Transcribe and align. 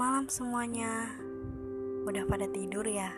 malam 0.00 0.24
semuanya. 0.32 1.12
Udah 2.08 2.24
pada 2.24 2.48
tidur 2.48 2.88
ya? 2.88 3.12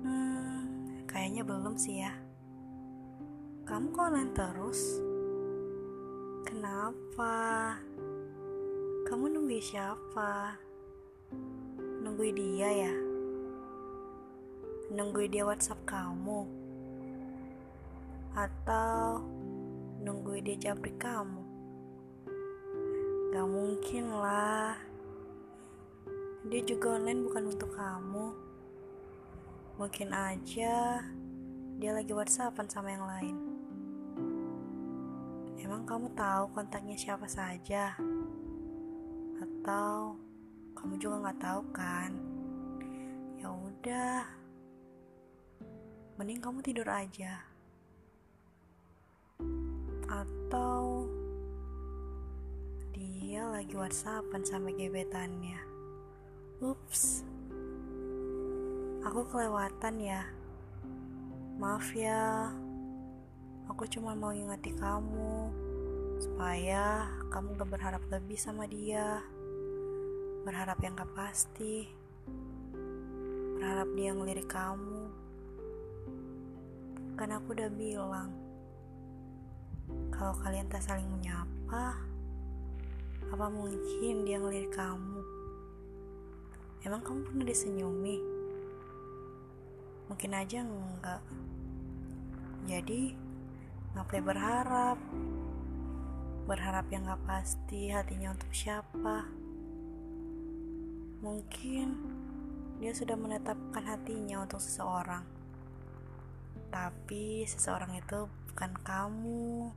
Hmm, 0.00 1.04
kayaknya 1.04 1.44
belum 1.44 1.76
sih 1.76 2.00
ya. 2.00 2.16
Kamu 3.68 3.92
kok 3.92 4.00
online 4.08 4.32
terus? 4.32 4.80
Kenapa? 6.48 7.36
Kamu 9.04 9.28
nunggu 9.28 9.60
siapa? 9.60 10.56
Nunggu 12.00 12.32
dia 12.32 12.88
ya? 12.88 12.94
Nunggu 14.88 15.28
dia 15.28 15.44
WhatsApp 15.44 15.84
kamu? 15.84 16.48
Atau 18.32 19.20
nunggu 20.00 20.40
dia 20.40 20.56
japri 20.56 20.96
kamu? 20.96 21.44
Gak 23.36 23.48
mungkin 23.52 24.16
lah. 24.16 24.85
Dia 26.46 26.62
juga 26.62 26.94
online 26.94 27.26
bukan 27.26 27.44
untuk 27.50 27.74
kamu. 27.74 28.26
Mungkin 29.82 30.14
aja 30.14 31.02
dia 31.76 31.90
lagi 31.90 32.14
whatsappan 32.14 32.70
sama 32.70 32.94
yang 32.94 33.02
lain. 33.02 33.36
Emang 35.58 35.82
kamu 35.82 36.14
tahu 36.14 36.46
kontaknya 36.54 36.94
siapa 36.94 37.26
saja? 37.26 37.98
Atau 39.42 40.14
kamu 40.78 40.94
juga 41.02 41.26
nggak 41.26 41.40
tahu 41.42 41.62
kan? 41.74 42.14
Ya 43.42 43.50
udah, 43.50 44.22
mending 46.14 46.38
kamu 46.38 46.62
tidur 46.62 46.86
aja. 46.86 47.42
Atau 50.06 51.10
dia 52.94 53.42
lagi 53.50 53.74
whatsappan 53.74 54.46
sama 54.46 54.70
gebetannya. 54.70 55.75
Ups, 56.56 57.20
aku 59.04 59.28
kelewatan 59.28 60.00
ya. 60.00 60.24
Maaf 61.60 61.92
ya, 61.92 62.48
aku 63.68 63.84
cuma 63.92 64.16
mau 64.16 64.32
ingati 64.32 64.72
kamu 64.72 65.52
supaya 66.16 67.12
kamu 67.28 67.60
gak 67.60 67.68
berharap 67.76 68.00
lebih 68.08 68.40
sama 68.40 68.64
dia. 68.64 69.20
Berharap 70.48 70.80
yang 70.80 70.96
gak 70.96 71.12
pasti. 71.12 71.92
Berharap 73.60 73.92
dia 73.92 74.16
ngelirik 74.16 74.48
kamu. 74.48 75.12
Kan 77.20 77.36
aku 77.36 77.52
udah 77.52 77.68
bilang, 77.68 78.32
kalau 80.08 80.32
kalian 80.40 80.72
tak 80.72 80.80
saling 80.80 81.04
menyapa, 81.20 82.00
apa 83.28 83.46
mungkin 83.52 84.24
dia 84.24 84.40
ngelirik 84.40 84.72
kamu? 84.72 85.25
Emang 86.86 87.02
kamu 87.02 87.26
pernah 87.26 87.42
disenyumi? 87.50 88.22
Mungkin 90.06 90.38
aja 90.38 90.62
enggak. 90.62 91.18
Jadi, 92.70 93.10
ngapain 93.90 94.22
berharap? 94.22 94.94
Berharap 96.46 96.86
yang 96.94 97.10
gak 97.10 97.26
pasti 97.26 97.90
hatinya 97.90 98.30
untuk 98.30 98.54
siapa? 98.54 99.26
Mungkin 101.26 101.86
dia 102.78 102.94
sudah 102.94 103.18
menetapkan 103.18 103.82
hatinya 103.82 104.46
untuk 104.46 104.62
seseorang. 104.62 105.26
Tapi 106.70 107.42
seseorang 107.50 107.98
itu 107.98 108.30
bukan 108.54 108.72
kamu. 108.86 109.74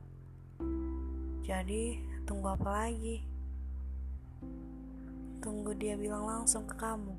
Jadi, 1.42 2.06
tunggu 2.22 2.54
apa 2.54 2.86
lagi? 2.86 3.26
Tunggu 5.40 5.72
dia 5.72 5.96
bilang 5.96 6.28
langsung 6.28 6.68
ke 6.68 6.76
kamu 6.76 7.16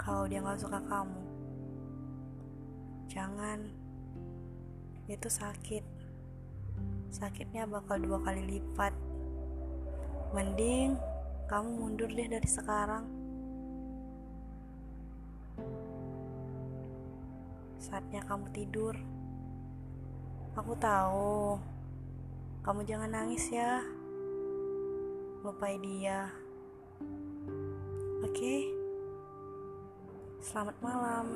kalau 0.00 0.24
dia 0.24 0.40
gak 0.40 0.56
suka 0.56 0.80
kamu. 0.88 1.20
Jangan, 3.12 3.60
itu 5.04 5.28
sakit. 5.28 5.84
Sakitnya 7.12 7.68
bakal 7.68 8.00
dua 8.00 8.24
kali 8.24 8.40
lipat. 8.56 8.96
Mending 10.32 10.96
kamu 11.44 11.68
mundur 11.76 12.08
deh 12.08 12.24
dari 12.24 12.48
sekarang. 12.48 13.04
Saatnya 17.76 18.24
kamu 18.24 18.48
tidur. 18.56 18.96
Aku 20.56 20.72
tahu. 20.80 21.60
Kamu 22.64 22.80
jangan 22.88 23.12
nangis 23.12 23.44
ya. 23.52 23.84
Lupai 25.44 25.76
dia. 25.84 26.32
Oke. 28.22 28.70
Selamat 30.38 30.76
malam. 30.78 31.26